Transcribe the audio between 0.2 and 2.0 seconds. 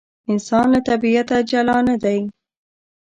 انسان له طبیعته جلا نه